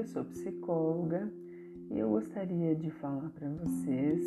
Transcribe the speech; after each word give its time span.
eu 0.00 0.06
sou 0.06 0.24
psicóloga 0.24 1.30
e 1.90 1.98
eu 1.98 2.08
gostaria 2.08 2.74
de 2.74 2.90
falar 2.90 3.28
para 3.38 3.50
vocês 3.50 4.24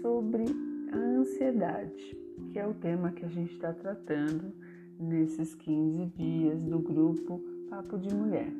sobre 0.00 0.44
a 0.92 0.96
ansiedade, 0.96 2.16
que 2.52 2.60
é 2.60 2.64
o 2.64 2.74
tema 2.74 3.10
que 3.10 3.24
a 3.24 3.28
gente 3.28 3.52
está 3.54 3.72
tratando 3.72 4.52
nesses 5.00 5.52
15 5.56 6.06
dias 6.16 6.62
do 6.62 6.78
grupo 6.78 7.42
Papo 7.68 7.98
de 7.98 8.14
Mulher. 8.14 8.52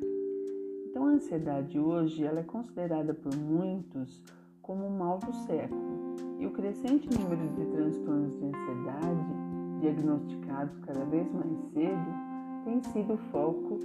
Então, 0.89 1.05
a 1.05 1.11
ansiedade 1.11 1.79
hoje 1.79 2.25
ela 2.25 2.41
é 2.41 2.43
considerada 2.43 3.13
por 3.13 3.33
muitos 3.33 4.21
como 4.61 4.87
um 4.87 4.97
mal 4.97 5.19
do 5.19 5.31
século 5.45 6.17
e 6.37 6.45
o 6.45 6.51
crescente 6.51 7.07
número 7.17 7.47
de 7.55 7.65
transtornos 7.71 8.37
de 8.37 8.45
ansiedade 8.47 9.79
diagnosticados 9.79 10.77
cada 10.79 11.05
vez 11.05 11.31
mais 11.31 11.57
cedo 11.71 12.65
tem 12.65 12.83
sido 12.83 13.17
foco 13.31 13.79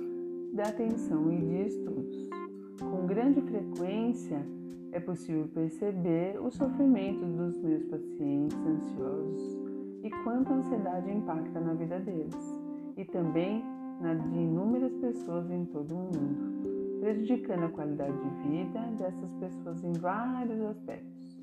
da 0.52 0.64
atenção 0.64 1.32
e 1.32 1.38
de 1.38 1.68
estudos. 1.68 2.39
Com 2.80 3.06
grande 3.06 3.40
frequência, 3.42 4.44
é 4.92 4.98
possível 4.98 5.46
perceber 5.54 6.40
o 6.40 6.50
sofrimento 6.50 7.24
dos 7.24 7.56
meus 7.62 7.84
pacientes 7.84 8.58
ansiosos 8.58 9.58
e 10.02 10.10
quanto 10.24 10.52
a 10.52 10.56
ansiedade 10.56 11.10
impacta 11.10 11.60
na 11.60 11.74
vida 11.74 12.00
deles, 12.00 12.60
e 12.96 13.04
também 13.04 13.62
na 14.00 14.14
de 14.14 14.38
inúmeras 14.38 14.92
pessoas 14.94 15.50
em 15.50 15.64
todo 15.66 15.94
o 15.94 15.98
mundo, 15.98 16.98
prejudicando 17.00 17.64
a 17.64 17.68
qualidade 17.68 18.16
de 18.16 18.48
vida 18.48 18.80
dessas 18.98 19.32
pessoas 19.34 19.84
em 19.84 19.92
vários 19.92 20.60
aspectos. 20.62 21.38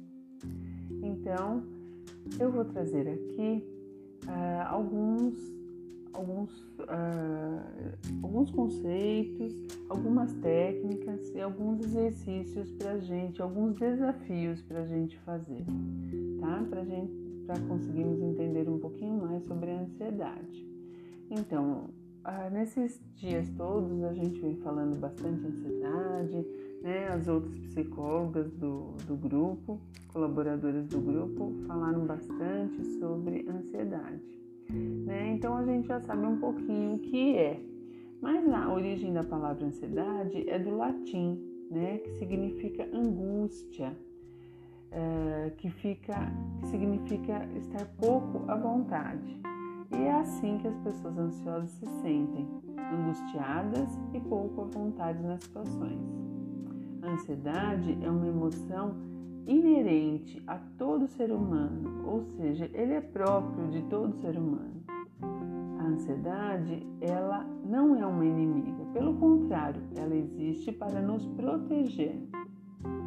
Então, 1.04 1.64
eu 2.40 2.52
vou 2.52 2.66
trazer 2.66 3.08
aqui 3.08 3.64
uh, 4.26 4.68
alguns 4.70 5.57
alguns, 6.18 6.52
uh, 6.80 8.24
alguns 8.24 8.50
conceitos, 8.50 9.54
algumas 9.88 10.34
técnicas 10.34 11.32
e 11.36 11.40
alguns 11.40 11.86
exercícios 11.86 12.72
para 12.72 12.98
gente, 12.98 13.42
alguns 13.42 13.78
desafios 13.78 14.62
para 14.64 14.82
a 14.82 14.86
gente 14.86 15.18
fazer, 15.20 15.64
tá? 16.40 16.66
Para 16.70 16.84
gente, 16.84 17.14
para 17.46 17.60
conseguirmos 17.62 18.20
entender 18.20 18.68
um 18.68 18.80
pouquinho 18.80 19.22
mais 19.22 19.46
sobre 19.46 19.70
a 19.72 19.80
ansiedade. 19.82 20.68
Então, 21.30 21.90
uh, 22.26 22.52
nesses 22.52 23.00
dias 23.16 23.48
todos 23.52 24.04
a 24.04 24.14
gente 24.14 24.40
vem 24.40 24.56
falando 24.58 24.98
bastante 24.98 25.46
ansiedade, 25.46 26.46
né? 26.82 27.10
As 27.10 27.28
outras 27.28 27.60
psicólogas 27.60 28.52
do, 28.54 28.94
do 29.06 29.16
grupo, 29.16 29.80
colaboradoras 30.08 30.88
do 30.88 31.00
grupo, 31.00 31.54
falaram 31.68 32.06
bastante 32.06 32.84
sobre 33.00 33.48
ansiedade. 33.48 34.37
Né? 34.70 35.32
Então 35.34 35.56
a 35.56 35.66
gente 35.66 35.88
já 35.88 36.00
sabe 36.02 36.26
um 36.26 36.38
pouquinho 36.40 36.96
o 36.96 37.00
que 37.00 37.36
é. 37.36 37.60
Mas 38.22 38.48
a 38.52 38.74
origem 38.74 39.14
da 39.14 39.24
palavra 39.24 39.66
ansiedade 39.66 40.50
é 40.50 40.58
do 40.58 40.76
latim, 40.76 41.40
né? 41.70 42.00
que 42.00 42.12
significa 42.14 42.88
angústia, 42.94 43.96
é, 44.92 45.52
que, 45.58 45.70
fica, 45.70 46.32
que 46.60 46.68
significa 46.68 47.48
estar 47.56 47.86
pouco 47.98 48.50
à 48.50 48.56
vontade. 48.56 49.40
E 49.92 49.96
é 49.96 50.12
assim 50.12 50.58
que 50.58 50.68
as 50.68 50.78
pessoas 50.80 51.18
ansiosas 51.18 51.70
se 51.70 51.86
sentem, 52.02 52.48
angustiadas 52.78 53.90
e 54.14 54.20
pouco 54.20 54.62
à 54.62 54.66
vontade 54.66 55.22
nas 55.24 55.44
situações. 55.44 56.00
A 57.02 57.12
ansiedade 57.12 57.98
é 58.02 58.10
uma 58.10 58.28
emoção 58.28 58.96
inerente 59.48 60.44
a 60.46 60.58
todo 60.78 61.08
ser 61.08 61.32
humano, 61.32 62.06
ou 62.06 62.22
seja, 62.22 62.70
ele 62.74 62.94
é 62.94 63.02
próprio 63.02 63.70
de 63.70 63.82
todo 63.84 64.14
ser 64.18 64.38
humano. 64.38 64.84
A 65.80 65.84
ansiedade, 65.86 66.86
ela 67.00 67.44
não 67.66 67.96
é 67.96 68.06
uma 68.06 68.26
inimiga, 68.26 68.84
pelo 68.94 69.16
contrário, 69.16 69.82
ela 69.96 70.16
existe 70.16 70.72
para 70.72 71.02
nos 71.02 71.26
proteger. 71.26 72.22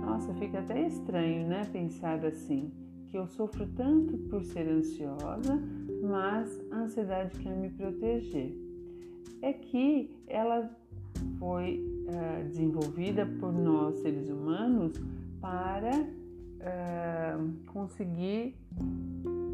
Nossa, 0.01 0.33
fica 0.35 0.61
até 0.61 0.87
estranho, 0.87 1.47
né, 1.47 1.67
pensar 1.71 2.25
assim, 2.25 2.73
que 3.09 3.19
eu 3.19 3.27
sofro 3.27 3.67
tanto 3.77 4.17
por 4.31 4.43
ser 4.43 4.67
ansiosa, 4.69 5.61
mas 6.03 6.61
a 6.71 6.77
ansiedade 6.79 7.39
quer 7.39 7.55
me 7.55 7.69
proteger. 7.69 8.57
É 9.43 9.53
que 9.53 10.17
ela 10.27 10.71
foi 11.39 11.85
uh, 12.07 12.49
desenvolvida 12.49 13.27
por 13.27 13.53
nós 13.53 13.97
seres 13.97 14.29
humanos 14.29 15.01
para 15.41 15.91
é, 16.61 17.37
conseguir 17.67 18.57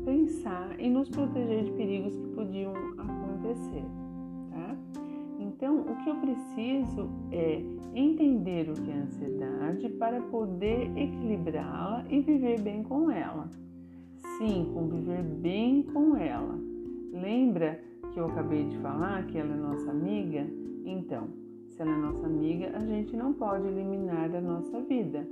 pensar 0.04 0.78
e 0.78 0.88
nos 0.88 1.08
proteger 1.08 1.64
de 1.64 1.72
perigos 1.72 2.16
que 2.16 2.28
podiam 2.28 2.72
acontecer, 2.98 3.84
tá? 4.50 4.76
Então, 5.38 5.80
o 5.80 5.96
que 6.02 6.10
eu 6.10 6.16
preciso 6.16 7.08
é 7.32 7.62
entender 7.94 8.70
o 8.70 8.74
que 8.74 8.90
é 8.90 8.94
ansiedade 8.94 9.88
para 9.90 10.20
poder 10.20 10.90
equilibrá-la 10.96 12.04
e 12.10 12.20
viver 12.20 12.60
bem 12.60 12.82
com 12.82 13.10
ela. 13.10 13.48
Sim, 14.38 14.70
conviver 14.74 15.22
bem 15.22 15.82
com 15.82 16.16
ela. 16.16 16.58
Lembra 17.12 17.80
que 18.12 18.20
eu 18.20 18.26
acabei 18.26 18.68
de 18.68 18.76
falar 18.78 19.26
que 19.26 19.38
ela 19.38 19.52
é 19.52 19.56
nossa 19.56 19.90
amiga? 19.90 20.46
Então, 20.84 21.28
se 21.68 21.80
ela 21.80 21.90
é 21.90 21.96
nossa 21.96 22.26
amiga, 22.26 22.70
a 22.76 22.84
gente 22.84 23.16
não 23.16 23.32
pode 23.32 23.66
eliminar 23.66 24.28
da 24.28 24.40
nossa 24.40 24.80
vida 24.82 25.26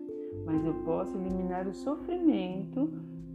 mas 0.45 0.65
eu 0.65 0.75
posso 0.85 1.17
eliminar 1.17 1.67
o 1.67 1.75
sofrimento 1.75 2.91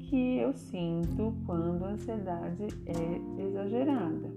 que 0.09 0.37
eu 0.37 0.53
sinto 0.53 1.33
quando 1.45 1.83
a 1.85 1.89
ansiedade 1.89 2.67
é 2.85 3.43
exagerada. 3.43 4.33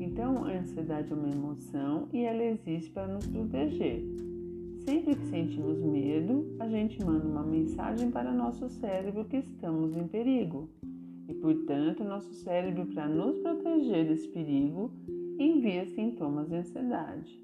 Então, 0.00 0.44
a 0.44 0.52
ansiedade 0.52 1.12
é 1.12 1.14
uma 1.14 1.30
emoção 1.30 2.08
e 2.12 2.24
ela 2.24 2.42
existe 2.42 2.90
para 2.90 3.06
nos 3.06 3.26
proteger. 3.26 4.02
Sempre 4.84 5.14
que 5.14 5.26
sentimos 5.26 5.78
medo, 5.80 6.56
a 6.60 6.68
gente 6.68 7.02
manda 7.02 7.26
uma 7.26 7.42
mensagem 7.42 8.10
para 8.10 8.32
nosso 8.32 8.68
cérebro 8.68 9.24
que 9.24 9.38
estamos 9.38 9.96
em 9.96 10.06
perigo. 10.06 10.68
E, 11.26 11.34
portanto, 11.34 12.04
nosso 12.04 12.34
cérebro, 12.34 12.84
para 12.86 13.08
nos 13.08 13.38
proteger 13.38 14.06
desse 14.06 14.28
perigo, 14.28 14.90
envia 15.38 15.86
sintomas 15.86 16.48
de 16.48 16.56
ansiedade. 16.56 17.42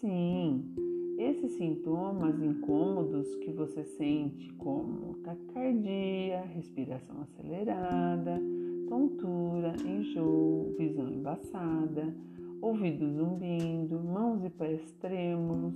Sim, 0.00 0.64
esses 1.18 1.52
sintomas 1.52 2.40
incômodos 2.42 3.34
que 3.36 3.50
você 3.50 3.84
sente, 3.84 4.52
como 4.54 5.14
taquicardia, 5.24 6.42
respiração 6.54 7.22
acelerada, 7.22 8.40
tontura, 8.88 9.74
enjoo, 9.84 10.74
visão 10.78 11.10
embaçada, 11.10 12.14
ouvidos 12.60 13.14
zumbindo, 13.14 13.98
mãos 13.98 14.44
e 14.44 14.50
pés 14.50 14.92
trêmulos, 15.00 15.74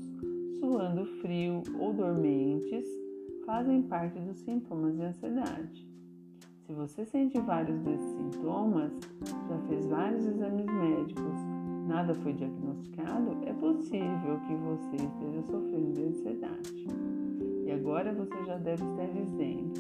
suando 0.59 1.07
frio 1.21 1.63
ou 1.79 1.93
dormentes, 1.93 2.87
fazem 3.47 3.83
parte 3.83 4.19
dos 4.21 4.39
sintomas 4.41 4.95
de 4.97 5.03
ansiedade. 5.03 5.89
Se 6.67 6.73
você 6.73 7.05
sente 7.05 7.39
vários 7.41 7.81
desses 7.81 8.13
sintomas, 8.13 8.93
já 9.49 9.59
fez 9.69 9.87
vários 9.87 10.25
exames 10.25 10.67
médicos, 10.67 11.60
nada 11.91 12.15
foi 12.15 12.33
diagnosticado, 12.33 13.37
é 13.45 13.53
possível 13.53 14.39
que 14.47 14.55
você 14.55 14.97
esteja 14.97 15.43
sofrendo 15.43 15.93
de 15.93 16.05
ansiedade. 16.05 16.87
E 17.67 17.73
agora 17.73 18.15
você 18.15 18.45
já 18.45 18.57
deve 18.59 18.85
estar 18.85 19.07
dizendo, 19.07 19.75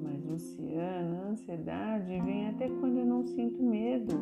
mas 0.00 0.24
Luciana, 0.24 1.22
a 1.24 1.28
ansiedade 1.30 2.20
vem 2.20 2.48
até 2.48 2.68
quando 2.68 2.98
eu 2.98 3.04
não 3.04 3.24
sinto 3.24 3.60
medo. 3.60 4.14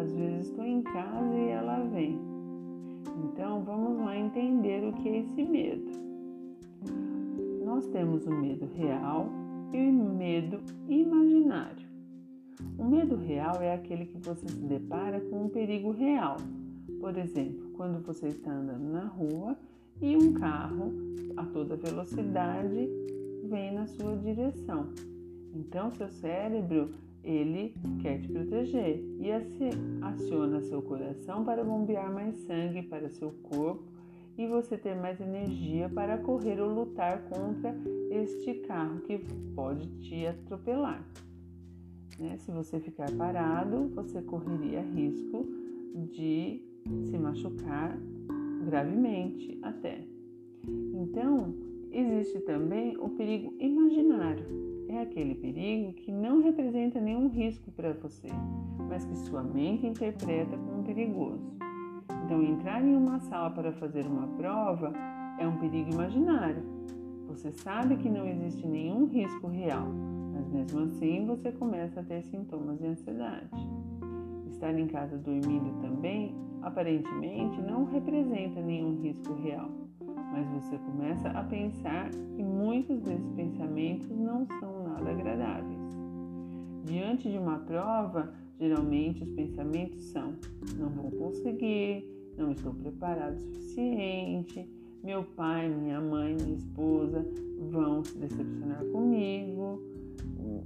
Às 0.00 0.12
vezes 0.14 0.48
estou 0.48 0.64
em 0.64 0.82
casa 0.82 1.34
e 1.36 1.50
ela 1.50 1.84
vem. 1.84 2.18
Então 3.24 3.62
vamos 3.62 3.98
lá 3.98 4.16
entender 4.16 4.88
o 4.88 4.92
que 4.94 5.08
é 5.08 5.18
esse 5.18 5.44
medo. 5.44 5.92
Nós 7.62 7.86
temos 7.88 8.26
o 8.26 8.30
medo 8.30 8.66
real 8.74 9.28
e 9.70 9.86
o 9.86 9.92
medo 9.92 10.60
imaginário. 10.88 11.83
O 12.78 12.84
medo 12.84 13.16
real 13.16 13.60
é 13.60 13.74
aquele 13.74 14.06
que 14.06 14.18
você 14.18 14.48
se 14.48 14.60
depara 14.60 15.20
com 15.20 15.44
um 15.44 15.48
perigo 15.48 15.90
real. 15.90 16.36
Por 17.00 17.16
exemplo, 17.16 17.70
quando 17.76 18.04
você 18.04 18.28
está 18.28 18.50
andando 18.50 18.90
na 18.92 19.04
rua 19.04 19.56
e 20.00 20.16
um 20.16 20.32
carro 20.32 20.92
a 21.36 21.44
toda 21.44 21.76
velocidade 21.76 22.88
vem 23.44 23.72
na 23.74 23.86
sua 23.86 24.16
direção. 24.16 24.88
Então, 25.54 25.90
seu 25.92 26.08
cérebro 26.08 26.90
ele 27.22 27.74
quer 28.02 28.20
te 28.20 28.28
proteger 28.28 29.02
e 29.18 29.30
aciona 30.02 30.60
seu 30.60 30.82
coração 30.82 31.44
para 31.44 31.64
bombear 31.64 32.12
mais 32.12 32.36
sangue 32.46 32.82
para 32.82 33.08
seu 33.08 33.32
corpo 33.44 33.82
e 34.36 34.46
você 34.46 34.76
ter 34.76 34.94
mais 34.96 35.20
energia 35.20 35.88
para 35.88 36.18
correr 36.18 36.60
ou 36.60 36.68
lutar 36.68 37.22
contra 37.28 37.74
este 38.10 38.54
carro 38.66 39.00
que 39.00 39.18
pode 39.54 39.88
te 40.00 40.26
atropelar. 40.26 41.02
Né? 42.18 42.36
Se 42.38 42.50
você 42.50 42.80
ficar 42.80 43.10
parado, 43.12 43.88
você 43.94 44.22
correria 44.22 44.82
risco 44.82 45.46
de 46.12 46.62
se 47.10 47.18
machucar 47.18 47.98
gravemente 48.64 49.58
até. 49.62 50.00
Então, 50.94 51.54
existe 51.90 52.40
também 52.40 52.96
o 52.96 53.08
perigo 53.10 53.54
imaginário. 53.58 54.44
É 54.88 55.00
aquele 55.00 55.34
perigo 55.34 55.92
que 55.94 56.12
não 56.12 56.42
representa 56.42 57.00
nenhum 57.00 57.28
risco 57.28 57.70
para 57.72 57.92
você, 57.92 58.28
mas 58.88 59.04
que 59.04 59.16
sua 59.16 59.42
mente 59.42 59.86
interpreta 59.86 60.56
como 60.56 60.84
perigoso. 60.84 61.52
Então, 62.24 62.42
entrar 62.42 62.82
em 62.84 62.94
uma 62.94 63.18
sala 63.18 63.50
para 63.50 63.72
fazer 63.72 64.06
uma 64.06 64.26
prova 64.28 64.92
é 65.38 65.46
um 65.46 65.58
perigo 65.58 65.92
imaginário. 65.92 66.62
Você 67.28 67.50
sabe 67.52 67.96
que 67.96 68.08
não 68.08 68.26
existe 68.26 68.66
nenhum 68.66 69.06
risco 69.06 69.48
real, 69.48 69.88
mesmo 70.54 70.84
assim 70.84 71.26
você 71.26 71.50
começa 71.50 71.98
a 71.98 72.04
ter 72.04 72.22
sintomas 72.22 72.78
de 72.78 72.86
ansiedade. 72.86 73.50
Estar 74.46 74.78
em 74.78 74.86
casa 74.86 75.18
dormindo 75.18 75.80
também, 75.82 76.32
aparentemente, 76.62 77.60
não 77.60 77.84
representa 77.86 78.62
nenhum 78.62 79.00
risco 79.02 79.34
real, 79.34 79.68
mas 80.32 80.48
você 80.50 80.78
começa 80.78 81.28
a 81.30 81.42
pensar 81.42 82.08
que 82.10 82.42
muitos 82.42 83.00
desses 83.00 83.30
pensamentos 83.32 84.08
não 84.10 84.46
são 84.60 84.84
nada 84.84 85.10
agradáveis. 85.10 85.82
Diante 86.84 87.28
de 87.30 87.36
uma 87.36 87.58
prova, 87.58 88.32
geralmente 88.56 89.24
os 89.24 89.30
pensamentos 89.32 90.00
são: 90.12 90.34
não 90.78 90.88
vou 90.90 91.10
conseguir, 91.10 92.08
não 92.38 92.52
estou 92.52 92.72
preparado 92.74 93.38
o 93.38 93.42
suficiente, 93.42 94.68
meu 95.02 95.24
pai, 95.24 95.68
minha 95.68 96.00
mãe, 96.00 96.36
minha 96.40 96.56
esposa 96.56 97.26
vão 97.70 98.04
se 98.04 98.16
decepcionar 98.16 98.84
comigo, 98.86 99.82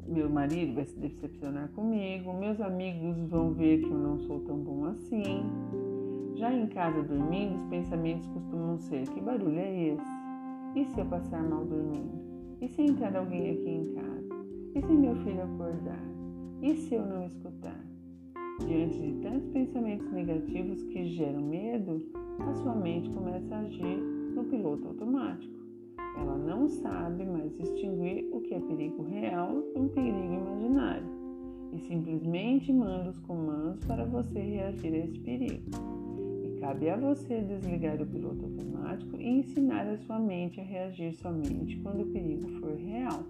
meu 0.07 0.29
marido 0.29 0.75
vai 0.75 0.85
se 0.85 0.99
decepcionar 0.99 1.69
comigo, 1.71 2.33
meus 2.33 2.61
amigos 2.61 3.19
vão 3.29 3.53
ver 3.53 3.81
que 3.81 3.91
eu 3.91 3.99
não 3.99 4.19
sou 4.21 4.41
tão 4.41 4.59
bom 4.59 4.87
assim. 4.87 5.43
Já 6.35 6.53
em 6.53 6.67
casa 6.69 7.03
dormindo, 7.03 7.57
os 7.57 7.65
pensamentos 7.65 8.27
costumam 8.29 8.79
ser: 8.79 9.09
que 9.09 9.21
barulho 9.21 9.59
é 9.59 9.89
esse? 9.89 10.19
E 10.77 10.85
se 10.85 11.01
eu 11.01 11.07
passar 11.07 11.43
mal 11.43 11.65
dormindo? 11.65 12.19
E 12.61 12.69
se 12.69 12.83
entrar 12.83 13.17
alguém 13.17 13.51
aqui 13.51 13.71
em 13.71 13.95
casa? 13.95 14.29
E 14.75 14.83
se 14.83 14.93
meu 14.93 15.17
filho 15.17 15.43
acordar? 15.43 16.03
E 16.63 16.75
se 16.75 16.95
eu 16.95 17.07
não 17.07 17.25
escutar? 17.25 17.85
Diante 18.67 18.99
de 18.99 19.13
tantos 19.21 19.49
pensamentos 19.51 20.11
negativos 20.11 20.83
que 20.85 21.05
geram 21.07 21.41
medo, 21.41 22.03
a 22.41 22.55
sua 22.55 22.75
mente 22.75 23.09
começa 23.11 23.55
a 23.55 23.61
agir 23.61 23.99
no 24.35 24.45
piloto 24.45 24.89
automático. 24.89 25.58
Ela 26.17 26.37
não 26.37 26.69
sabe 26.69 27.25
mais 27.25 27.55
distinguir 27.57 28.29
o 28.33 28.41
que 28.41 28.55
é 28.55 28.61
perigo 28.61 29.03
real 29.05 29.63
de 29.73 29.81
um 29.81 29.89
perigo 29.89 30.35
imaginário 30.35 31.19
e 31.73 31.79
simplesmente 31.81 32.73
manda 32.73 33.11
os 33.11 33.19
comandos 33.21 33.85
para 33.85 34.05
você 34.05 34.41
reagir 34.41 34.95
a 34.95 34.99
esse 34.99 35.19
perigo. 35.21 35.71
E 36.45 36.61
cabe 36.61 36.89
a 36.89 36.97
você 36.97 37.41
desligar 37.43 38.01
o 38.01 38.07
piloto 38.07 38.45
automático 38.45 39.17
e 39.17 39.29
ensinar 39.29 39.87
a 39.87 39.99
sua 39.99 40.19
mente 40.19 40.61
a 40.61 40.65
reagir 40.65 41.15
somente 41.15 41.77
quando 41.79 42.03
o 42.03 42.13
perigo 42.13 42.49
for 42.61 42.75
real. 42.75 43.23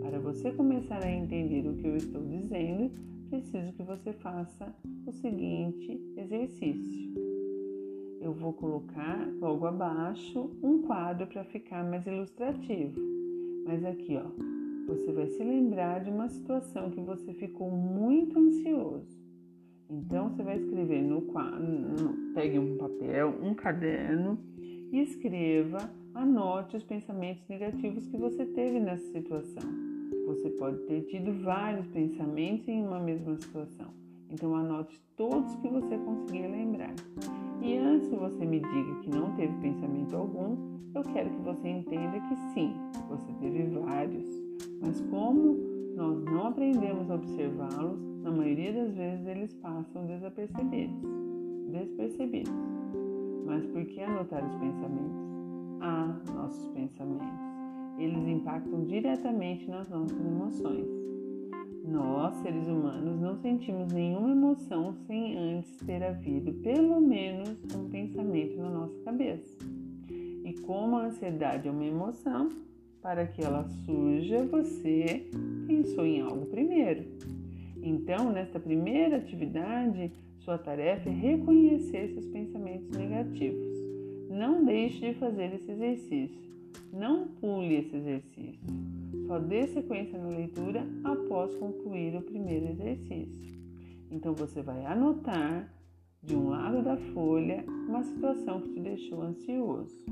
Para 0.00 0.18
você 0.18 0.50
começar 0.52 1.02
a 1.02 1.10
entender 1.10 1.68
o 1.68 1.76
que 1.76 1.86
eu 1.86 1.96
estou 1.96 2.22
dizendo, 2.24 2.90
preciso 3.30 3.72
que 3.72 3.82
você 3.82 4.12
faça 4.12 4.74
o 5.06 5.12
seguinte 5.12 6.00
exercício 6.16 7.35
eu 8.26 8.32
vou 8.32 8.52
colocar 8.52 9.28
logo 9.40 9.66
abaixo 9.66 10.50
um 10.60 10.82
quadro 10.82 11.28
para 11.28 11.44
ficar 11.44 11.84
mais 11.84 12.04
ilustrativo. 12.06 13.00
Mas 13.64 13.84
aqui, 13.84 14.16
ó, 14.16 14.28
você 14.88 15.12
vai 15.12 15.28
se 15.28 15.44
lembrar 15.44 16.02
de 16.02 16.10
uma 16.10 16.28
situação 16.28 16.90
que 16.90 17.00
você 17.00 17.32
ficou 17.34 17.70
muito 17.70 18.36
ansioso. 18.36 19.16
Então 19.88 20.30
você 20.30 20.42
vai 20.42 20.58
escrever 20.58 21.02
no 21.02 21.22
quadro, 21.22 22.32
pegue 22.34 22.58
um 22.58 22.76
papel, 22.76 23.32
um 23.40 23.54
caderno 23.54 24.36
e 24.90 25.00
escreva, 25.02 25.88
anote 26.12 26.76
os 26.76 26.82
pensamentos 26.82 27.46
negativos 27.48 28.06
que 28.08 28.16
você 28.16 28.44
teve 28.44 28.80
nessa 28.80 29.06
situação. 29.12 29.62
Você 30.26 30.50
pode 30.50 30.78
ter 30.86 31.02
tido 31.02 31.32
vários 31.44 31.86
pensamentos 31.86 32.66
em 32.66 32.84
uma 32.84 32.98
mesma 32.98 33.36
situação. 33.36 33.86
Então 34.28 34.56
anote 34.56 35.00
todos 35.16 35.54
que 35.56 35.68
você 35.68 35.96
conseguir 35.98 36.48
lembrar. 36.48 36.94
E 37.66 37.76
antes 37.78 38.08
que 38.08 38.14
você 38.14 38.44
me 38.44 38.60
diga 38.60 38.94
que 39.02 39.10
não 39.10 39.34
teve 39.34 39.52
pensamento 39.60 40.14
algum, 40.14 40.56
eu 40.94 41.02
quero 41.02 41.28
que 41.30 41.42
você 41.42 41.68
entenda 41.68 42.20
que 42.20 42.36
sim, 42.54 42.72
você 43.08 43.32
teve 43.40 43.64
vários. 43.80 44.24
Mas 44.80 45.00
como 45.10 45.58
nós 45.96 46.24
não 46.26 46.46
aprendemos 46.46 47.10
a 47.10 47.16
observá-los, 47.16 47.98
na 48.22 48.30
maioria 48.30 48.72
das 48.72 48.94
vezes 48.94 49.26
eles 49.26 49.52
passam 49.54 50.06
desapercebidos, 50.06 51.02
despercebidos. 51.72 52.54
Mas 53.44 53.66
por 53.66 53.84
que 53.84 54.00
anotar 54.00 54.46
os 54.46 54.54
pensamentos? 54.54 55.26
Ah, 55.80 56.16
nossos 56.36 56.68
pensamentos. 56.68 57.26
Eles 57.98 58.28
impactam 58.28 58.84
diretamente 58.84 59.68
nas 59.68 59.88
nossas 59.88 60.20
emoções. 60.20 60.86
Nós, 61.86 62.34
seres 62.38 62.66
humanos, 62.66 63.20
não 63.20 63.36
sentimos 63.36 63.92
nenhuma 63.92 64.32
emoção 64.32 64.92
sem 65.06 65.38
antes 65.38 65.76
ter 65.86 66.02
havido 66.02 66.52
pelo 66.54 67.00
menos 67.00 67.56
um 67.72 67.88
pensamento 67.88 68.56
na 68.56 68.68
nossa 68.68 68.98
cabeça. 69.04 69.56
E 70.44 70.52
como 70.62 70.96
a 70.96 71.04
ansiedade 71.04 71.68
é 71.68 71.70
uma 71.70 71.84
emoção, 71.84 72.48
para 73.00 73.24
que 73.24 73.40
ela 73.40 73.68
surja, 73.84 74.44
você 74.46 75.30
pensou 75.68 76.04
em 76.04 76.22
algo 76.22 76.46
primeiro. 76.46 77.04
Então, 77.80 78.32
nesta 78.32 78.58
primeira 78.58 79.18
atividade, 79.18 80.10
sua 80.40 80.58
tarefa 80.58 81.08
é 81.08 81.12
reconhecer 81.12 82.08
seus 82.08 82.26
pensamentos 82.26 82.90
negativos. 82.96 83.76
Não 84.28 84.64
deixe 84.64 85.12
de 85.12 85.14
fazer 85.20 85.54
esse 85.54 85.70
exercício. 85.70 86.46
Não 86.92 87.28
pule 87.28 87.76
esse 87.76 87.94
exercício. 87.94 88.58
Só 89.26 89.40
dê 89.40 89.66
sequência 89.66 90.18
na 90.18 90.28
leitura 90.28 90.86
após 91.02 91.52
concluir 91.56 92.16
o 92.16 92.22
primeiro 92.22 92.66
exercício. 92.68 93.56
Então 94.08 94.32
você 94.34 94.62
vai 94.62 94.84
anotar 94.86 95.68
de 96.22 96.36
um 96.36 96.48
lado 96.48 96.80
da 96.82 96.96
folha 96.96 97.64
uma 97.88 98.04
situação 98.04 98.60
que 98.60 98.74
te 98.74 98.80
deixou 98.80 99.22
ansioso. 99.22 100.04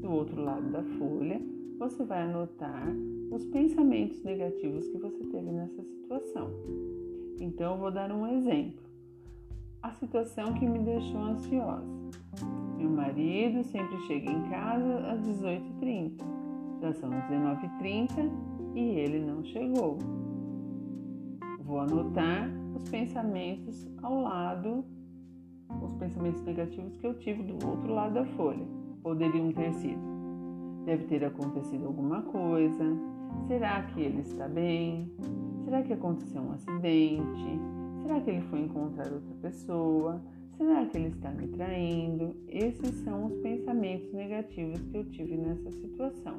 Do 0.00 0.10
outro 0.10 0.40
lado 0.40 0.70
da 0.70 0.84
folha, 0.84 1.40
você 1.78 2.04
vai 2.04 2.22
anotar 2.22 2.86
os 3.32 3.44
pensamentos 3.46 4.22
negativos 4.22 4.86
que 4.86 4.98
você 4.98 5.24
teve 5.24 5.50
nessa 5.50 5.82
situação. 5.82 6.48
Então 7.40 7.72
eu 7.72 7.78
vou 7.78 7.90
dar 7.90 8.12
um 8.12 8.26
exemplo. 8.26 8.82
A 9.82 9.90
situação 9.94 10.54
que 10.54 10.64
me 10.64 10.78
deixou 10.78 11.20
ansiosa. 11.20 11.86
Meu 12.78 12.88
marido 12.88 13.64
sempre 13.64 13.98
chega 14.06 14.30
em 14.30 14.48
casa 14.48 15.10
às 15.10 15.20
18h30 15.22 16.41
já 16.82 16.92
são 16.94 17.10
19h30 17.10 18.28
e 18.74 18.80
ele 18.80 19.20
não 19.20 19.44
chegou. 19.44 19.98
Vou 21.60 21.78
anotar 21.78 22.50
os 22.74 22.82
pensamentos 22.88 23.88
ao 24.02 24.20
lado, 24.20 24.84
os 25.80 25.94
pensamentos 25.94 26.42
negativos 26.42 26.96
que 26.96 27.06
eu 27.06 27.16
tive 27.20 27.44
do 27.44 27.66
outro 27.66 27.94
lado 27.94 28.14
da 28.14 28.24
folha. 28.24 28.66
Poderiam 29.00 29.52
ter 29.52 29.72
sido: 29.74 30.02
deve 30.84 31.04
ter 31.04 31.24
acontecido 31.24 31.86
alguma 31.86 32.22
coisa. 32.22 32.84
Será 33.46 33.82
que 33.82 34.00
ele 34.00 34.20
está 34.20 34.48
bem? 34.48 35.08
Será 35.64 35.82
que 35.82 35.92
aconteceu 35.92 36.42
um 36.42 36.52
acidente? 36.52 37.60
Será 38.02 38.20
que 38.20 38.30
ele 38.30 38.42
foi 38.42 38.60
encontrar 38.60 39.10
outra 39.12 39.34
pessoa? 39.40 40.20
Será 40.62 40.86
que 40.86 40.96
ele 40.96 41.08
está 41.08 41.28
me 41.32 41.48
traindo? 41.48 42.36
Esses 42.46 42.94
são 43.02 43.26
os 43.26 43.34
pensamentos 43.38 44.12
negativos 44.12 44.80
que 44.80 44.96
eu 44.96 45.04
tive 45.06 45.36
nessa 45.36 45.72
situação. 45.72 46.36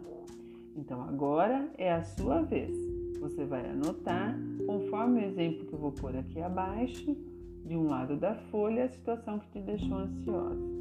Então 0.77 1.01
agora 1.01 1.69
é 1.77 1.91
a 1.91 2.01
sua 2.03 2.41
vez. 2.41 2.73
Você 3.19 3.43
vai 3.43 3.69
anotar, 3.69 4.39
conforme 4.65 5.19
o 5.19 5.25
exemplo 5.25 5.65
que 5.65 5.73
eu 5.73 5.79
vou 5.79 5.91
pôr 5.91 6.15
aqui 6.15 6.41
abaixo, 6.41 7.17
de 7.65 7.75
um 7.75 7.87
lado 7.87 8.15
da 8.15 8.33
folha 8.49 8.85
a 8.85 8.89
situação 8.89 9.39
que 9.39 9.51
te 9.51 9.59
deixou 9.59 9.97
ansiosa 9.97 10.71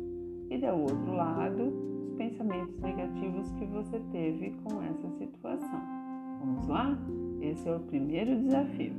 e 0.48 0.58
do 0.58 0.66
outro 0.68 1.12
lado 1.12 1.64
os 2.04 2.12
pensamentos 2.16 2.78
negativos 2.78 3.50
que 3.58 3.64
você 3.64 3.98
teve 4.12 4.50
com 4.62 4.80
essa 4.84 5.10
situação. 5.18 5.82
Vamos 6.38 6.68
lá? 6.68 6.96
Esse 7.40 7.68
é 7.68 7.74
o 7.74 7.80
primeiro 7.80 8.38
desafio. 8.38 8.94